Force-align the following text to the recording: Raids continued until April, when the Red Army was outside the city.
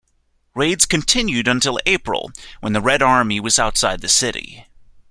Raids 0.55 0.87
continued 0.87 1.47
until 1.47 1.79
April, 1.85 2.31
when 2.59 2.73
the 2.73 2.81
Red 2.81 3.03
Army 3.03 3.39
was 3.39 3.59
outside 3.59 4.01
the 4.01 4.09
city. 4.09 4.65